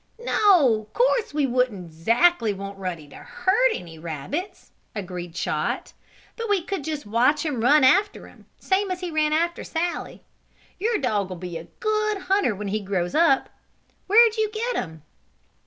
[0.19, 5.93] "No, course we wouldn't 'zactly want Ruddy to hurt any rabbits," agreed Chot.
[6.35, 10.23] "But we could just watch him run after 'em, same as he ran after Sallie.
[10.79, 13.49] Your dog'll be a good hunter when he grows up.
[14.07, 15.03] Where'd you get him?"